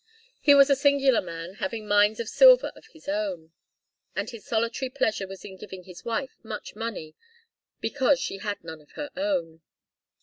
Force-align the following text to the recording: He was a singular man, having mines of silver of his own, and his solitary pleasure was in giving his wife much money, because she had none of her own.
He 0.39 0.55
was 0.55 0.71
a 0.71 0.75
singular 0.75 1.21
man, 1.21 1.53
having 1.59 1.87
mines 1.87 2.19
of 2.19 2.27
silver 2.27 2.71
of 2.75 2.87
his 2.87 3.07
own, 3.07 3.51
and 4.15 4.31
his 4.31 4.43
solitary 4.47 4.89
pleasure 4.89 5.27
was 5.27 5.45
in 5.45 5.57
giving 5.57 5.83
his 5.83 6.03
wife 6.03 6.31
much 6.41 6.75
money, 6.75 7.13
because 7.81 8.19
she 8.19 8.39
had 8.39 8.63
none 8.63 8.81
of 8.81 8.93
her 8.93 9.11
own. 9.15 9.61